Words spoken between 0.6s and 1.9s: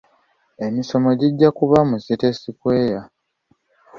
Emisomo gijja kuba